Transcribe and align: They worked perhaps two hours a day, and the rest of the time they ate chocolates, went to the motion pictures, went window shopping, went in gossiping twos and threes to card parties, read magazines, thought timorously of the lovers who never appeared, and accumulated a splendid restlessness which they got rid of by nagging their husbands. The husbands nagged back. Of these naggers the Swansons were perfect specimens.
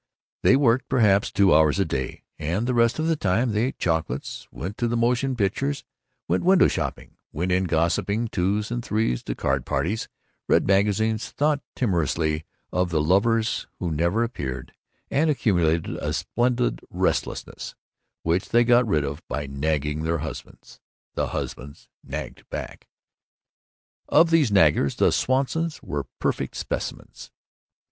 They 0.41 0.55
worked 0.55 0.89
perhaps 0.89 1.31
two 1.31 1.53
hours 1.53 1.77
a 1.77 1.85
day, 1.85 2.23
and 2.39 2.65
the 2.65 2.73
rest 2.73 2.97
of 2.97 3.05
the 3.05 3.15
time 3.15 3.51
they 3.51 3.65
ate 3.65 3.77
chocolates, 3.77 4.47
went 4.51 4.75
to 4.79 4.87
the 4.87 4.97
motion 4.97 5.35
pictures, 5.35 5.83
went 6.27 6.43
window 6.43 6.67
shopping, 6.67 7.17
went 7.31 7.51
in 7.51 7.65
gossiping 7.65 8.29
twos 8.29 8.71
and 8.71 8.83
threes 8.83 9.21
to 9.21 9.35
card 9.35 9.63
parties, 9.63 10.07
read 10.47 10.65
magazines, 10.65 11.29
thought 11.29 11.61
timorously 11.75 12.45
of 12.71 12.89
the 12.89 12.99
lovers 12.99 13.67
who 13.77 13.91
never 13.91 14.23
appeared, 14.23 14.73
and 15.11 15.29
accumulated 15.29 15.95
a 15.97 16.13
splendid 16.13 16.81
restlessness 16.89 17.75
which 18.23 18.49
they 18.49 18.63
got 18.63 18.87
rid 18.87 19.03
of 19.03 19.21
by 19.27 19.45
nagging 19.45 20.01
their 20.01 20.17
husbands. 20.17 20.79
The 21.13 21.27
husbands 21.27 21.89
nagged 22.03 22.49
back. 22.49 22.87
Of 24.09 24.31
these 24.31 24.49
naggers 24.49 24.95
the 24.95 25.11
Swansons 25.11 25.79
were 25.83 26.07
perfect 26.17 26.55
specimens. 26.55 27.29